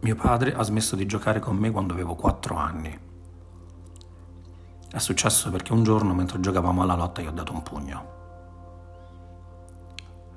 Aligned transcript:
Mio 0.00 0.14
padre 0.14 0.54
ha 0.54 0.62
smesso 0.62 0.94
di 0.94 1.06
giocare 1.06 1.40
con 1.40 1.56
me 1.56 1.72
quando 1.72 1.92
avevo 1.92 2.14
4 2.14 2.56
anni. 2.56 2.98
È 4.90 4.98
successo 4.98 5.50
perché 5.50 5.72
un 5.72 5.82
giorno, 5.82 6.14
mentre 6.14 6.38
giocavamo 6.38 6.82
alla 6.82 6.94
lotta, 6.94 7.20
gli 7.20 7.26
ho 7.26 7.32
dato 7.32 7.52
un 7.52 7.62
pugno. 7.62 8.16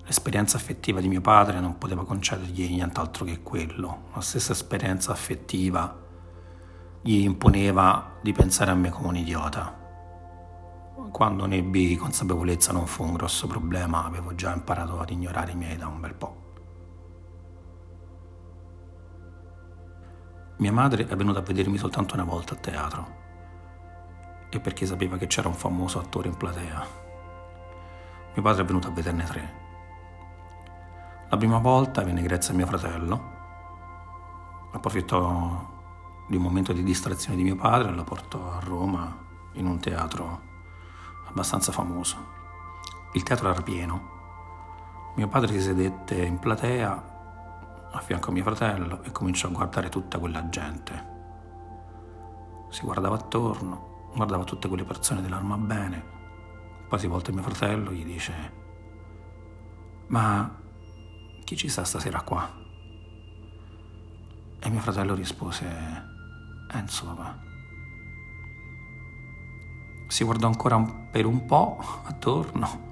L'esperienza 0.03 0.57
affettiva 0.57 0.99
di 0.99 1.07
mio 1.07 1.21
padre 1.21 1.59
non 1.59 1.77
poteva 1.77 2.03
concedergli 2.03 2.71
nient'altro 2.71 3.23
che 3.23 3.43
quello. 3.43 4.05
La 4.13 4.21
stessa 4.21 4.51
esperienza 4.51 5.11
affettiva 5.11 5.95
gli 7.01 7.21
imponeva 7.21 8.17
di 8.21 8.31
pensare 8.33 8.71
a 8.71 8.75
me 8.75 8.89
come 8.89 9.07
un 9.09 9.15
idiota. 9.15 9.77
Quando 11.11 11.45
ne 11.45 11.57
ebbi 11.57 11.95
consapevolezza 11.95 12.73
non 12.73 12.87
fu 12.87 13.03
un 13.03 13.13
grosso 13.13 13.47
problema, 13.47 14.05
avevo 14.05 14.33
già 14.33 14.53
imparato 14.53 14.99
ad 14.99 15.11
ignorare 15.11 15.51
i 15.51 15.55
miei 15.55 15.77
da 15.77 15.87
un 15.87 15.99
bel 15.99 16.13
po'. 16.15 16.40
Mia 20.61 20.71
madre 20.71 21.07
è 21.07 21.15
venuta 21.15 21.39
a 21.39 21.41
vedermi 21.41 21.75
soltanto 21.79 22.13
una 22.13 22.23
volta 22.23 22.53
a 22.53 22.57
teatro 22.57 23.19
e 24.47 24.59
perché 24.59 24.85
sapeva 24.85 25.17
che 25.17 25.25
c'era 25.25 25.47
un 25.47 25.55
famoso 25.55 25.97
attore 25.97 26.27
in 26.27 26.37
platea. 26.37 26.87
Mio 28.33 28.41
padre 28.43 28.61
è 28.61 28.65
venuto 28.65 28.87
a 28.87 28.91
vederne 28.91 29.23
tre. 29.23 29.53
La 31.29 31.37
prima 31.37 31.57
volta 31.57 32.03
venne 32.03 32.21
grazie 32.21 32.53
a 32.53 32.57
mio 32.57 32.67
fratello, 32.67 33.31
approfittò 34.71 35.67
di 36.27 36.35
un 36.35 36.43
momento 36.43 36.73
di 36.73 36.83
distrazione 36.83 37.37
di 37.37 37.43
mio 37.43 37.55
padre 37.55 37.89
e 37.89 37.93
lo 37.93 38.03
portò 38.03 38.51
a 38.51 38.59
Roma 38.59 39.17
in 39.53 39.65
un 39.65 39.79
teatro 39.79 40.41
abbastanza 41.25 41.71
famoso. 41.71 42.17
Il 43.13 43.23
teatro 43.23 43.49
era 43.49 43.63
pieno. 43.63 44.19
Mio 45.15 45.27
padre 45.27 45.53
si 45.53 45.59
sedette 45.59 46.23
in 46.23 46.37
platea 46.37 47.10
a 47.91 47.99
fianco 47.99 48.29
a 48.29 48.33
mio 48.33 48.43
fratello 48.43 49.03
e 49.03 49.11
cominciò 49.11 49.47
a 49.47 49.51
guardare 49.51 49.89
tutta 49.89 50.17
quella 50.17 50.49
gente. 50.49 51.09
Si 52.69 52.81
guardava 52.83 53.15
attorno, 53.15 54.09
guardava 54.15 54.43
tutte 54.43 54.67
quelle 54.67 54.83
persone 54.83 55.21
dell'arma 55.21 55.57
bene, 55.57 56.03
poi 56.87 56.99
si 56.99 57.07
volta 57.07 57.31
a 57.31 57.33
mio 57.33 57.43
fratello 57.43 57.89
e 57.91 57.95
gli 57.95 58.05
dice 58.05 58.59
ma 60.11 60.59
chi 61.45 61.55
ci 61.55 61.69
sta 61.69 61.85
stasera 61.85 62.21
qua? 62.21 62.49
E 64.59 64.69
mio 64.69 64.81
fratello 64.81 65.15
rispose 65.15 65.65
Enzo 66.69 67.05
papà. 67.05 67.39
Si 70.07 70.25
guardò 70.25 70.47
ancora 70.47 70.81
per 70.81 71.25
un 71.25 71.45
po' 71.45 71.81
attorno 72.03 72.89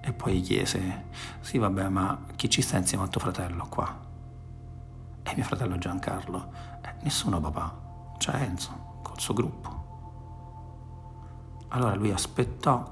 e 0.00 0.12
poi 0.12 0.40
chiese 0.42 1.06
sì 1.40 1.58
vabbè 1.58 1.88
ma 1.88 2.24
chi 2.36 2.48
ci 2.48 2.62
sta 2.62 2.76
insieme 2.76 3.02
a 3.02 3.08
tuo 3.08 3.20
fratello 3.20 3.66
qua? 3.68 4.03
E 5.26 5.34
mio 5.34 5.44
fratello 5.44 5.78
Giancarlo, 5.78 6.52
eh, 6.82 6.94
nessuno 7.00 7.40
papà, 7.40 8.14
c'è 8.18 8.34
Enzo 8.34 9.00
col 9.02 9.18
suo 9.18 9.32
gruppo. 9.32 9.82
Allora 11.68 11.94
lui 11.94 12.12
aspettò, 12.12 12.84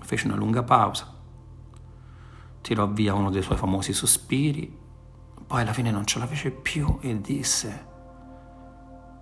fece 0.00 0.26
una 0.26 0.34
lunga 0.34 0.62
pausa, 0.62 1.06
tirò 2.62 2.86
via 2.86 3.14
uno 3.14 3.30
dei 3.30 3.42
suoi 3.42 3.58
famosi 3.58 3.92
sospiri, 3.92 4.78
poi 5.46 5.60
alla 5.60 5.74
fine 5.74 5.90
non 5.90 6.06
ce 6.06 6.18
la 6.18 6.26
fece 6.26 6.50
più 6.50 6.98
e 7.00 7.20
disse, 7.20 7.86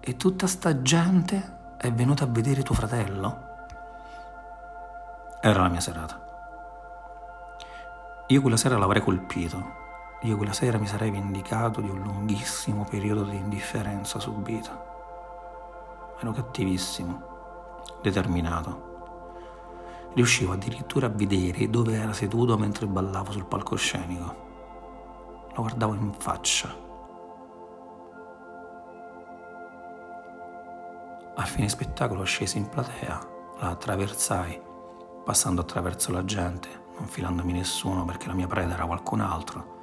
e 0.00 0.16
tutta 0.16 0.46
sta 0.46 0.80
gente 0.82 1.76
è 1.78 1.92
venuta 1.92 2.24
a 2.24 2.28
vedere 2.28 2.62
tuo 2.62 2.74
fratello? 2.74 3.46
Era 5.42 5.62
la 5.62 5.68
mia 5.68 5.80
serata. 5.80 6.26
Io 8.28 8.40
quella 8.40 8.56
sera 8.56 8.78
l'avrei 8.78 9.02
colpito 9.02 9.86
io 10.22 10.36
quella 10.36 10.52
sera 10.52 10.78
mi 10.78 10.86
sarei 10.86 11.12
vendicato 11.12 11.80
di 11.80 11.88
un 11.88 12.02
lunghissimo 12.02 12.84
periodo 12.84 13.22
di 13.22 13.36
indifferenza 13.36 14.18
subita. 14.18 14.84
Ero 16.20 16.32
cattivissimo, 16.32 17.22
determinato. 18.02 18.86
Riuscivo 20.14 20.54
addirittura 20.54 21.06
a 21.06 21.10
vedere 21.10 21.70
dove 21.70 21.94
era 21.94 22.12
seduto 22.12 22.58
mentre 22.58 22.86
ballavo 22.86 23.30
sul 23.30 23.44
palcoscenico. 23.44 24.46
Lo 25.54 25.62
guardavo 25.62 25.94
in 25.94 26.12
faccia. 26.18 26.86
A 31.36 31.44
fine 31.44 31.68
spettacolo 31.68 32.24
scesi 32.24 32.58
in 32.58 32.68
platea, 32.68 33.20
la 33.60 33.68
attraversai, 33.68 34.60
passando 35.24 35.60
attraverso 35.60 36.10
la 36.10 36.24
gente, 36.24 36.68
non 36.98 37.06
filandomi 37.06 37.52
nessuno 37.52 38.04
perché 38.04 38.26
la 38.26 38.34
mia 38.34 38.48
preda 38.48 38.74
era 38.74 38.86
qualcun 38.86 39.20
altro 39.20 39.76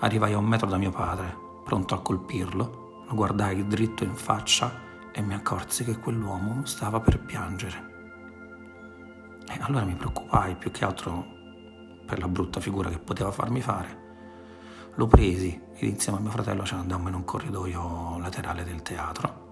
Arrivai 0.00 0.34
a 0.34 0.38
un 0.38 0.44
metro 0.44 0.68
da 0.68 0.76
mio 0.76 0.90
padre, 0.90 1.34
pronto 1.64 1.94
a 1.94 2.02
colpirlo, 2.02 3.04
lo 3.08 3.14
guardai 3.14 3.66
dritto 3.66 4.04
in 4.04 4.14
faccia 4.14 4.84
e 5.10 5.22
mi 5.22 5.32
accorsi 5.32 5.84
che 5.84 5.98
quell'uomo 5.98 6.66
stava 6.66 7.00
per 7.00 7.18
piangere. 7.20 7.94
E 9.48 9.58
allora 9.60 9.86
mi 9.86 9.94
preoccupai 9.94 10.56
più 10.56 10.70
che 10.70 10.84
altro 10.84 11.24
per 12.04 12.18
la 12.18 12.28
brutta 12.28 12.60
figura 12.60 12.90
che 12.90 12.98
poteva 12.98 13.30
farmi 13.30 13.62
fare. 13.62 14.04
Lo 14.96 15.06
presi 15.06 15.58
ed 15.74 15.88
insieme 15.88 16.18
a 16.18 16.20
mio 16.20 16.30
fratello 16.30 16.64
ce 16.64 16.74
ne 16.74 16.82
andammo 16.82 17.08
in 17.08 17.14
un 17.14 17.24
corridoio 17.24 18.18
laterale 18.18 18.64
del 18.64 18.82
teatro. 18.82 19.44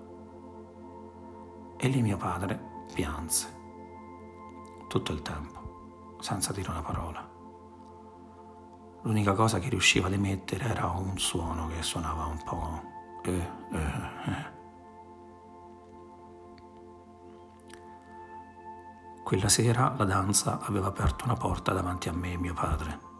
E 1.79 1.89
lì 1.89 2.03
mio 2.03 2.19
padre 2.19 2.87
pianse 2.93 3.63
tutto 4.89 5.13
il 5.13 5.23
tempo, 5.23 6.17
senza 6.21 6.53
dire 6.53 6.71
una 6.71 6.83
parola. 6.83 7.34
L'unica 9.05 9.33
cosa 9.33 9.59
che 9.59 9.69
riusciva 9.69 10.09
ad 10.09 10.13
emettere 10.13 10.65
era 10.65 10.89
un 10.89 11.19
suono 11.19 11.69
che 11.69 11.83
suonava 11.83 12.25
un 12.27 12.43
po'... 12.43 12.83
Eh, 13.23 13.51
eh, 13.73 14.31
eh. 14.31 14.53
Quella 19.23 19.49
sera 19.49 19.95
la 19.97 20.05
danza 20.05 20.61
aveva 20.61 20.89
aperto 20.89 21.25
una 21.25 21.35
porta 21.35 21.73
davanti 21.73 22.09
a 22.11 22.13
me 22.13 22.33
e 22.33 22.37
mio 22.37 22.53
padre 22.53 23.13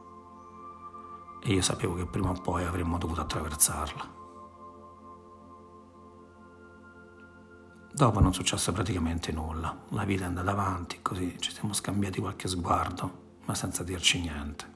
e 1.47 1.53
io 1.53 1.61
sapevo 1.61 1.95
che 1.95 2.07
prima 2.07 2.31
o 2.31 2.33
poi 2.33 2.65
avremmo 2.65 2.97
dovuto 2.97 3.21
attraversarla. 3.21 4.13
Dopo 7.93 8.21
non 8.21 8.33
successe 8.33 8.73
praticamente 8.73 9.31
nulla, 9.31 9.77
la 9.91 10.05
vita 10.05 10.25
è 10.25 10.27
andata 10.27 10.51
avanti, 10.51 11.01
così 11.03 11.37
ci 11.39 11.53
siamo 11.53 11.75
scambiati 11.75 12.19
qualche 12.19 12.49
sguardo, 12.49 13.39
ma 13.45 13.55
senza 13.55 13.85
dirci 13.85 14.21
niente. 14.23 14.74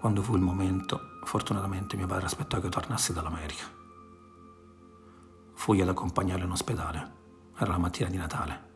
Quando 0.00 0.22
fu 0.22 0.34
il 0.34 0.40
momento, 0.40 1.18
fortunatamente 1.24 1.94
mio 1.94 2.06
padre 2.06 2.24
aspettò 2.24 2.58
che 2.58 2.70
tornassi 2.70 3.12
dall'America. 3.12 3.64
Fui 5.52 5.82
ad 5.82 5.88
accompagnarlo 5.90 6.46
in 6.46 6.52
ospedale. 6.52 7.12
Era 7.58 7.72
la 7.72 7.76
mattina 7.76 8.08
di 8.08 8.16
Natale. 8.16 8.68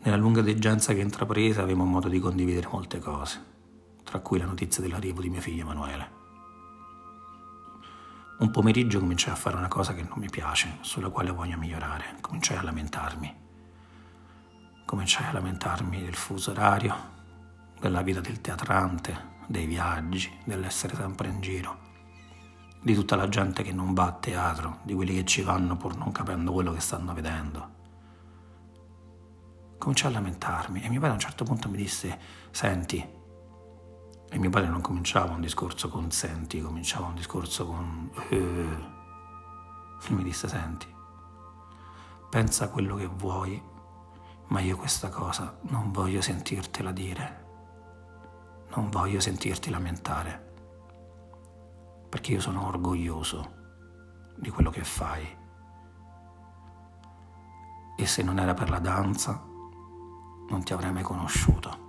Nella 0.00 0.16
lunga 0.16 0.40
degenza 0.42 0.92
che 0.94 1.00
intraprese 1.00 1.60
avevamo 1.60 1.88
modo 1.88 2.08
di 2.08 2.18
condividere 2.18 2.66
molte 2.66 2.98
cose, 2.98 3.40
tra 4.02 4.18
cui 4.18 4.38
la 4.40 4.46
notizia 4.46 4.82
dell'arrivo 4.82 5.20
di 5.20 5.30
mio 5.30 5.40
figlio 5.40 5.62
Emanuele. 5.62 6.10
Un 8.40 8.50
pomeriggio 8.50 8.98
cominciai 8.98 9.32
a 9.32 9.36
fare 9.36 9.56
una 9.56 9.68
cosa 9.68 9.94
che 9.94 10.02
non 10.02 10.18
mi 10.18 10.28
piace, 10.28 10.78
sulla 10.80 11.10
quale 11.10 11.30
voglio 11.30 11.56
migliorare. 11.56 12.16
Cominciai 12.20 12.56
a 12.58 12.62
lamentarmi. 12.62 13.32
Cominciai 14.84 15.28
a 15.28 15.32
lamentarmi 15.34 16.02
del 16.02 16.16
fuso 16.16 16.50
orario, 16.50 17.14
della 17.80 18.02
vita 18.02 18.20
del 18.20 18.40
teatrante, 18.40 19.34
dei 19.46 19.66
viaggi, 19.66 20.30
dell'essere 20.44 20.94
sempre 20.94 21.28
in 21.28 21.40
giro, 21.40 21.78
di 22.80 22.94
tutta 22.94 23.16
la 23.16 23.28
gente 23.28 23.62
che 23.62 23.72
non 23.72 23.94
va 23.94 24.06
a 24.06 24.12
teatro, 24.12 24.78
di 24.82 24.94
quelli 24.94 25.14
che 25.14 25.24
ci 25.24 25.42
vanno 25.42 25.76
pur 25.76 25.96
non 25.96 26.12
capendo 26.12 26.52
quello 26.52 26.72
che 26.72 26.80
stanno 26.80 27.12
vedendo. 27.14 27.74
Cominciai 29.78 30.10
a 30.10 30.14
lamentarmi 30.14 30.82
e 30.82 30.88
mio 30.88 31.00
padre 31.00 31.10
a 31.10 31.14
un 31.14 31.20
certo 31.20 31.44
punto 31.44 31.68
mi 31.68 31.76
disse, 31.76 32.18
senti, 32.50 33.14
e 34.28 34.38
mio 34.38 34.50
padre 34.50 34.68
non 34.68 34.80
cominciava 34.80 35.34
un 35.34 35.40
discorso 35.40 35.88
con 35.88 36.10
senti, 36.10 36.60
cominciava 36.60 37.06
un 37.06 37.14
discorso 37.14 37.66
con... 37.66 38.10
Eh. 38.30 38.94
Mi 40.08 40.22
disse, 40.22 40.48
senti, 40.48 40.86
pensa 42.28 42.68
quello 42.68 42.96
che 42.96 43.06
vuoi, 43.06 43.60
ma 44.48 44.60
io 44.60 44.76
questa 44.76 45.08
cosa 45.08 45.58
non 45.62 45.90
voglio 45.90 46.20
sentirtela 46.20 46.92
dire 46.92 47.45
non 48.74 48.90
voglio 48.90 49.20
sentirti 49.20 49.70
lamentare, 49.70 50.54
perché 52.08 52.32
io 52.32 52.40
sono 52.40 52.66
orgoglioso 52.66 53.54
di 54.36 54.50
quello 54.50 54.70
che 54.70 54.84
fai. 54.84 55.24
E 57.96 58.06
se 58.06 58.22
non 58.22 58.38
era 58.38 58.54
per 58.54 58.68
la 58.68 58.78
danza, 58.78 59.42
non 60.48 60.62
ti 60.62 60.72
avrei 60.72 60.92
mai 60.92 61.02
conosciuto. 61.02 61.84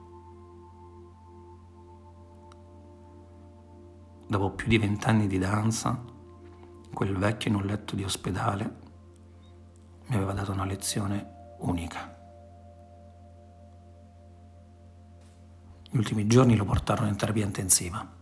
Dopo 4.27 4.51
più 4.51 4.67
di 4.67 4.77
vent'anni 4.77 5.27
di 5.27 5.37
danza, 5.37 6.03
quel 6.93 7.15
vecchio 7.15 7.49
in 7.49 7.57
un 7.57 7.65
letto 7.65 7.95
di 7.95 8.03
ospedale 8.03 8.85
mi 10.07 10.15
aveva 10.15 10.33
dato 10.33 10.51
una 10.51 10.65
lezione 10.65 11.55
unica. 11.59 12.16
Gli 15.89 15.95
ultimi 15.95 16.27
giorni 16.27 16.57
lo 16.57 16.65
portarono 16.65 17.07
in 17.07 17.15
terapia 17.15 17.45
intensiva. 17.45 18.15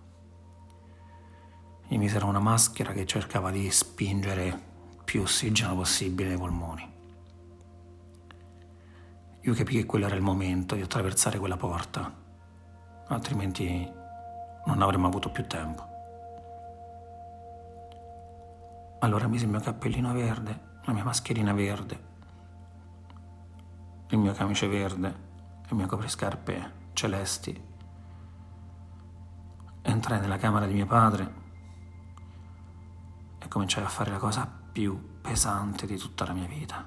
gli 1.87 1.97
misero 1.97 2.27
una 2.27 2.39
maschera 2.39 2.93
che 2.93 3.05
cercava 3.05 3.51
di 3.51 3.69
spingere 3.69 4.59
più 5.03 5.21
ossigeno 5.21 5.75
possibile 5.75 6.29
nei 6.29 6.37
polmoni. 6.37 6.93
Io 9.41 9.53
capii 9.53 9.79
che 9.79 9.85
quello 9.85 10.05
era 10.05 10.15
il 10.15 10.21
momento 10.21 10.75
di 10.75 10.81
attraversare 10.81 11.37
quella 11.39 11.57
porta, 11.57 12.11
altrimenti 13.07 13.91
non 14.65 14.81
avremmo 14.81 15.07
avuto 15.07 15.29
più 15.29 15.45
tempo. 15.47 15.93
Allora 18.99 19.27
misi 19.27 19.45
il 19.45 19.51
mio 19.51 19.59
cappellino 19.59 20.13
verde, 20.13 20.59
la 20.83 20.93
mia 20.93 21.03
mascherina 21.03 21.53
verde, 21.53 21.99
il 24.09 24.17
mio 24.17 24.33
camice 24.33 24.67
verde, 24.67 25.15
il 25.69 25.75
mio 25.75 25.85
copriscarpe 25.87 26.83
celesti. 26.95 27.63
Entrai 29.81 30.19
nella 30.19 30.37
camera 30.37 30.65
di 30.65 30.73
mio 30.73 30.87
padre 30.87 31.43
e 33.37 33.47
cominciai 33.47 33.83
a 33.83 33.89
fare 33.89 34.09
la 34.09 34.17
cosa 34.17 34.47
più 34.47 35.19
pesante 35.21 35.85
di 35.85 35.97
tutta 35.97 36.25
la 36.25 36.33
mia 36.33 36.47
vita. 36.47 36.83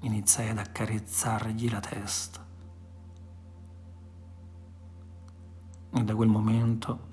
Iniziai 0.00 0.48
ad 0.48 0.58
accarezzargli 0.58 1.70
la 1.70 1.80
testa. 1.80 2.46
E 5.92 6.04
da 6.04 6.14
quel 6.14 6.28
momento 6.28 7.08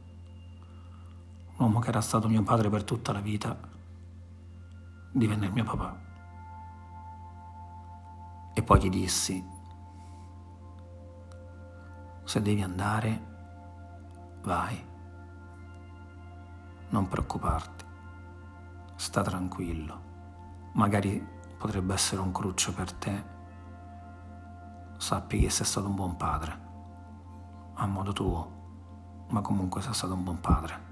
l'uomo 1.58 1.80
che 1.80 1.90
era 1.90 2.02
stato 2.02 2.30
mio 2.30 2.44
padre 2.44 2.70
per 2.70 2.84
tutta 2.84 3.12
la 3.12 3.20
vita 3.20 3.58
divenne 5.12 5.48
il 5.48 5.52
mio 5.52 5.64
papà. 5.64 6.06
E 8.54 8.64
poi 8.64 8.80
gli 8.80 8.90
dissi, 8.90 9.44
se 12.28 12.42
devi 12.42 12.62
andare, 12.62 13.26
vai, 14.42 14.86
non 16.90 17.08
preoccuparti, 17.08 17.86
sta 18.96 19.22
tranquillo, 19.22 20.02
magari 20.74 21.26
potrebbe 21.58 21.94
essere 21.94 22.20
un 22.20 22.34
cruccio 22.34 22.74
per 22.74 22.92
te, 22.92 23.24
sappi 24.98 25.40
che 25.40 25.50
sei 25.50 25.66
stato 25.66 25.88
un 25.88 25.96
buon 25.96 26.18
padre, 26.18 26.60
a 27.76 27.86
modo 27.86 28.12
tuo, 28.12 29.26
ma 29.30 29.40
comunque 29.40 29.82
sei 29.82 29.94
stato 29.94 30.14
un 30.14 30.26
buon 30.26 30.42
padre. 30.42 30.86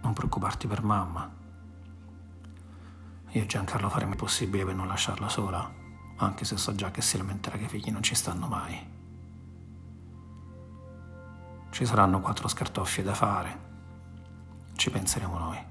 Non 0.00 0.14
preoccuparti 0.14 0.66
per 0.66 0.82
mamma. 0.82 1.30
Io 3.32 3.42
e 3.42 3.46
Giancarlo 3.46 3.90
faremo 3.90 4.12
il 4.12 4.16
possibile 4.16 4.64
per 4.64 4.74
non 4.74 4.86
lasciarla 4.86 5.28
sola, 5.28 5.70
anche 6.16 6.46
se 6.46 6.56
so 6.56 6.74
già 6.74 6.90
che 6.90 7.02
si 7.02 7.18
lamenterà 7.18 7.58
che 7.58 7.64
i 7.64 7.68
figli 7.68 7.90
non 7.90 8.02
ci 8.02 8.14
stanno 8.14 8.46
mai. 8.46 8.95
Ci 11.76 11.84
saranno 11.84 12.20
quattro 12.20 12.48
scartoffie 12.48 13.02
da 13.02 13.12
fare. 13.12 13.58
Ci 14.76 14.90
penseremo 14.90 15.38
noi. 15.38 15.62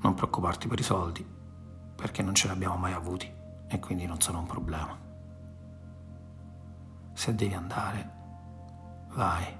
Non 0.00 0.14
preoccuparti 0.14 0.68
per 0.68 0.78
i 0.78 0.82
soldi, 0.82 1.22
perché 1.94 2.22
non 2.22 2.34
ce 2.34 2.46
li 2.46 2.54
abbiamo 2.54 2.76
mai 2.76 2.94
avuti 2.94 3.30
e 3.68 3.78
quindi 3.80 4.06
non 4.06 4.22
sono 4.22 4.38
un 4.38 4.46
problema. 4.46 4.98
Se 7.12 7.34
devi 7.34 7.52
andare, 7.52 8.12
vai 9.10 9.54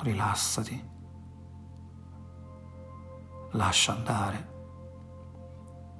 rilassati, 0.00 0.90
lascia 3.52 3.92
andare 3.94 4.50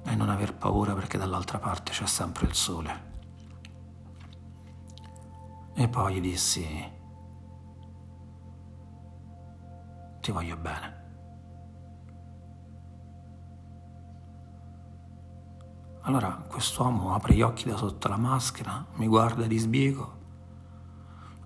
e 0.05 0.13
non 0.13 0.29
aver 0.29 0.53
paura 0.53 0.93
perché 0.93 1.17
dall'altra 1.17 1.57
parte 1.57 1.91
c'è 1.91 2.05
sempre 2.05 2.45
il 2.45 2.53
sole. 2.53 3.12
E 5.75 5.87
poi 5.87 6.15
gli 6.15 6.21
dissi, 6.21 6.91
ti 10.21 10.31
voglio 10.31 10.57
bene. 10.57 11.01
Allora 16.01 16.45
quest'uomo 16.47 17.13
apre 17.13 17.33
gli 17.33 17.41
occhi 17.41 17.69
da 17.69 17.77
sotto 17.77 18.07
la 18.07 18.17
maschera, 18.17 18.85
mi 18.95 19.07
guarda 19.07 19.45
di 19.45 19.57
sbiego 19.57 20.21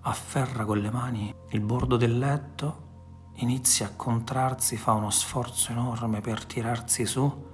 afferra 0.08 0.64
con 0.64 0.78
le 0.78 0.90
mani 0.90 1.34
il 1.50 1.60
bordo 1.60 1.96
del 1.96 2.18
letto, 2.18 2.86
inizia 3.36 3.86
a 3.86 3.92
contrarsi, 3.94 4.76
fa 4.76 4.92
uno 4.92 5.10
sforzo 5.10 5.72
enorme 5.72 6.20
per 6.20 6.44
tirarsi 6.44 7.04
su. 7.06 7.46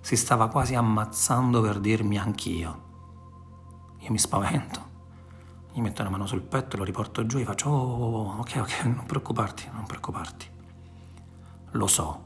Si 0.00 0.16
stava 0.16 0.48
quasi 0.48 0.74
ammazzando 0.74 1.60
per 1.60 1.80
dirmi 1.80 2.18
anch'io. 2.18 2.82
Io 4.00 4.10
mi 4.10 4.18
spavento. 4.18 4.83
Gli 5.74 5.80
metto 5.80 6.02
una 6.02 6.10
mano 6.10 6.24
sul 6.24 6.42
petto, 6.42 6.76
lo 6.76 6.84
riporto 6.84 7.26
giù 7.26 7.38
e 7.38 7.44
faccio, 7.44 7.68
oh, 7.68 8.38
ok, 8.38 8.56
ok, 8.58 8.84
non 8.94 9.06
preoccuparti, 9.06 9.68
non 9.72 9.84
preoccuparti. 9.86 10.48
Lo 11.72 11.86
so. 11.88 12.22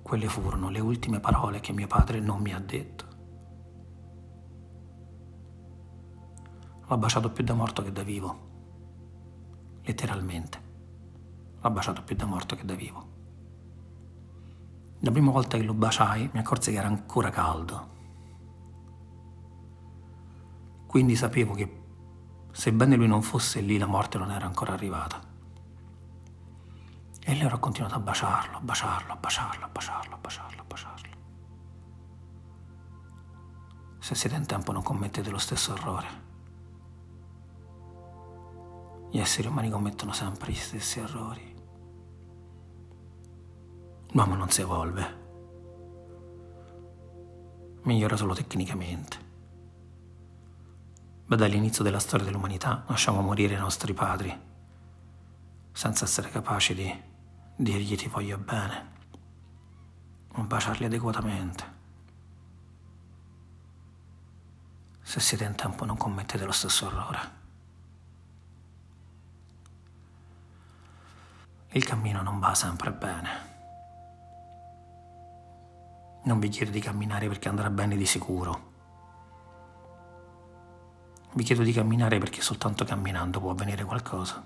Quelle 0.00 0.28
furono 0.28 0.70
le 0.70 0.80
ultime 0.80 1.20
parole 1.20 1.60
che 1.60 1.74
mio 1.74 1.86
padre 1.86 2.20
non 2.20 2.40
mi 2.40 2.54
ha 2.54 2.58
detto. 2.58 3.04
L'ho 6.86 6.96
baciato 6.96 7.30
più 7.30 7.44
da 7.44 7.52
morto 7.52 7.82
che 7.82 7.92
da 7.92 8.02
vivo. 8.02 8.46
Letteralmente. 9.82 10.62
L'ho 11.60 11.70
baciato 11.70 12.02
più 12.02 12.16
da 12.16 12.24
morto 12.24 12.56
che 12.56 12.64
da 12.64 12.74
vivo. 12.74 13.07
La 15.00 15.12
prima 15.12 15.30
volta 15.30 15.56
che 15.56 15.62
lo 15.62 15.74
baciai 15.74 16.30
mi 16.32 16.40
accorsi 16.40 16.72
che 16.72 16.78
era 16.78 16.88
ancora 16.88 17.30
caldo. 17.30 17.96
Quindi 20.86 21.14
sapevo 21.14 21.54
che 21.54 21.82
sebbene 22.50 22.96
lui 22.96 23.06
non 23.06 23.22
fosse 23.22 23.60
lì, 23.60 23.78
la 23.78 23.86
morte 23.86 24.18
non 24.18 24.32
era 24.32 24.46
ancora 24.46 24.72
arrivata. 24.72 25.20
E 27.24 27.32
allora 27.32 27.54
ho 27.54 27.58
continuato 27.58 27.94
a 27.94 28.00
baciarlo, 28.00 28.56
a 28.56 28.60
baciarlo, 28.60 29.12
a 29.12 29.16
baciarlo, 29.16 29.64
a 29.64 29.68
baciarlo, 29.68 30.14
a 30.14 30.18
baciarlo, 30.18 30.60
a 30.60 30.64
baciarlo. 30.64 31.16
Se 33.98 34.14
siete 34.14 34.34
in 34.34 34.46
tempo 34.46 34.72
non 34.72 34.82
commettete 34.82 35.30
lo 35.30 35.38
stesso 35.38 35.74
errore. 35.74 36.26
Gli 39.10 39.18
esseri 39.18 39.46
umani 39.46 39.70
commettono 39.70 40.12
sempre 40.12 40.52
gli 40.52 40.56
stessi 40.56 41.00
errori. 41.00 41.57
L'uomo 44.12 44.34
non 44.34 44.50
si 44.50 44.60
evolve. 44.60 45.16
Migliora 47.82 48.16
solo 48.16 48.34
tecnicamente. 48.34 49.26
Ma 51.26 51.36
dall'inizio 51.36 51.84
della 51.84 51.98
storia 51.98 52.24
dell'umanità 52.24 52.84
lasciamo 52.86 53.20
morire 53.20 53.54
i 53.54 53.58
nostri 53.58 53.92
padri, 53.92 54.36
senza 55.72 56.04
essere 56.04 56.30
capaci 56.30 56.74
di 56.74 57.02
dirgli 57.56 57.96
ti 57.96 58.08
voglio 58.08 58.38
bene, 58.38 58.92
o 60.32 60.42
baciarli 60.42 60.86
adeguatamente. 60.86 61.76
Se 65.02 65.20
siete 65.20 65.44
in 65.44 65.54
tempo 65.54 65.84
non 65.84 65.96
commettete 65.96 66.44
lo 66.44 66.52
stesso 66.52 66.86
errore. 66.86 67.36
il 71.72 71.84
cammino 71.84 72.22
non 72.22 72.38
va 72.38 72.54
sempre 72.54 72.90
bene. 72.92 73.47
Non 76.24 76.38
vi 76.38 76.48
chiedo 76.48 76.70
di 76.70 76.80
camminare 76.80 77.28
perché 77.28 77.48
andrà 77.48 77.70
bene 77.70 77.96
di 77.96 78.06
sicuro. 78.06 78.66
Vi 81.32 81.42
chiedo 81.44 81.62
di 81.62 81.72
camminare 81.72 82.18
perché 82.18 82.40
soltanto 82.40 82.84
camminando 82.84 83.40
può 83.40 83.50
avvenire 83.50 83.84
qualcosa. 83.84 84.42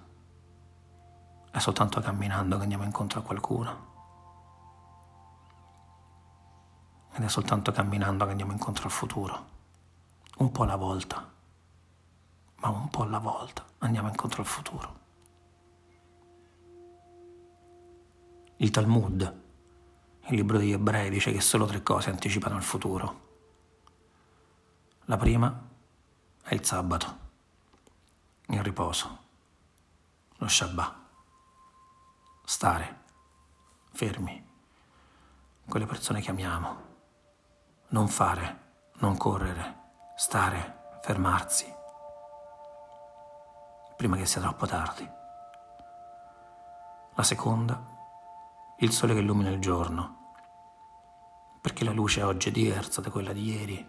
È 1.50 1.58
soltanto 1.58 2.00
camminando 2.00 2.56
che 2.56 2.62
andiamo 2.62 2.84
incontro 2.84 3.20
a 3.20 3.22
qualcuno. 3.22 3.90
Ed 7.12 7.22
è 7.22 7.28
soltanto 7.28 7.72
camminando 7.72 8.24
che 8.24 8.30
andiamo 8.30 8.52
incontro 8.52 8.84
al 8.84 8.90
futuro. 8.90 9.46
Un 10.38 10.50
po' 10.50 10.62
alla 10.62 10.76
volta. 10.76 11.30
Ma 12.56 12.68
un 12.68 12.88
po' 12.88 13.02
alla 13.02 13.18
volta 13.18 13.64
andiamo 13.78 14.08
incontro 14.08 14.40
al 14.40 14.46
futuro. 14.46 15.00
Il 18.56 18.70
Talmud, 18.70 19.40
il 20.26 20.36
libro 20.36 20.58
degli 20.58 20.72
ebrei, 20.72 21.10
dice 21.10 21.32
che 21.32 21.40
solo 21.40 21.66
tre 21.66 21.82
cose 21.82 22.10
anticipano 22.10 22.56
il 22.56 22.62
futuro. 22.62 23.30
La 25.06 25.16
prima 25.16 25.68
è 26.44 26.54
il 26.54 26.64
sabato, 26.64 27.18
il 28.46 28.62
riposo, 28.62 29.18
lo 30.36 30.48
Shabbat, 30.48 30.94
stare, 32.44 33.00
fermi, 33.92 34.50
quelle 35.68 35.86
persone 35.86 36.20
che 36.20 36.30
amiamo, 36.30 36.90
non 37.88 38.08
fare, 38.08 38.60
non 38.98 39.16
correre, 39.16 39.80
stare, 40.16 40.98
fermarsi, 41.02 41.72
prima 43.96 44.16
che 44.16 44.26
sia 44.26 44.40
troppo 44.40 44.66
tardi. 44.66 45.08
La 47.14 47.22
seconda 47.22 47.91
il 48.82 48.90
sole 48.90 49.14
che 49.14 49.20
illumina 49.20 49.48
il 49.48 49.60
giorno, 49.60 50.32
perché 51.60 51.84
la 51.84 51.92
luce 51.92 52.20
oggi 52.24 52.48
è 52.48 52.50
diversa 52.50 53.00
da 53.00 53.10
quella 53.10 53.32
di 53.32 53.44
ieri, 53.44 53.88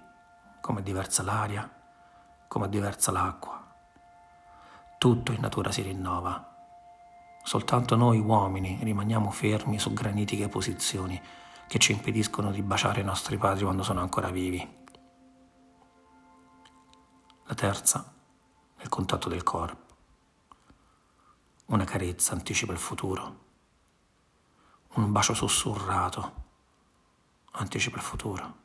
come 0.61 0.81
è 0.81 0.83
diversa 0.83 1.23
l'aria, 1.23 1.67
come 2.47 2.67
è 2.67 2.69
diversa 2.69 3.11
l'acqua. 3.11 3.75
Tutto 4.99 5.31
in 5.31 5.41
natura 5.41 5.71
si 5.71 5.81
rinnova. 5.81 6.47
Soltanto 7.43 7.95
noi 7.95 8.19
uomini 8.19 8.77
rimaniamo 8.83 9.31
fermi 9.31 9.79
su 9.79 9.91
granitiche 9.93 10.47
posizioni 10.47 11.19
che 11.67 11.79
ci 11.79 11.91
impediscono 11.91 12.51
di 12.51 12.61
baciare 12.61 13.01
i 13.01 13.03
nostri 13.03 13.35
padri 13.37 13.63
quando 13.63 13.81
sono 13.81 14.01
ancora 14.01 14.29
vivi. 14.29 14.85
La 17.45 17.55
terza 17.55 18.13
è 18.75 18.83
il 18.83 18.89
contatto 18.89 19.27
del 19.27 19.41
corpo. 19.41 19.95
Una 21.65 21.83
carezza 21.83 22.33
anticipa 22.33 22.73
il 22.73 22.77
futuro. 22.77 23.52
Un 24.95 25.11
bacio 25.11 25.33
sussurrato 25.33 26.33
anticipa 27.53 27.95
il 27.95 28.03
futuro. 28.03 28.55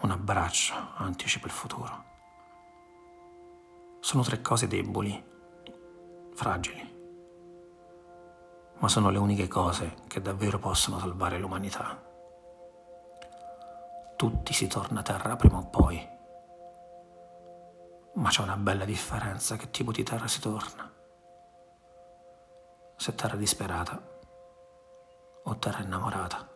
Un 0.00 0.10
abbraccio 0.10 0.74
anticipa 0.94 1.44
il 1.44 1.52
futuro. 1.52 2.04
Sono 4.00 4.22
tre 4.22 4.40
cose 4.40 4.66
deboli, 4.66 5.22
fragili, 6.32 6.94
ma 8.78 8.88
sono 8.88 9.10
le 9.10 9.18
uniche 9.18 9.46
cose 9.46 9.96
che 10.06 10.22
davvero 10.22 10.58
possono 10.58 10.98
salvare 10.98 11.38
l'umanità. 11.38 12.02
Tutti 14.16 14.54
si 14.54 14.66
torna 14.68 15.00
a 15.00 15.02
terra 15.02 15.36
prima 15.36 15.58
o 15.58 15.66
poi, 15.66 16.08
ma 18.14 18.30
c'è 18.30 18.40
una 18.40 18.56
bella 18.56 18.86
differenza 18.86 19.56
che 19.56 19.70
tipo 19.70 19.92
di 19.92 20.02
terra 20.02 20.28
si 20.28 20.40
torna. 20.40 20.90
Se 22.96 23.14
terra 23.14 23.36
disperata 23.36 24.14
o 25.46 25.54
terra 25.54 25.82
innamorata. 25.82 26.55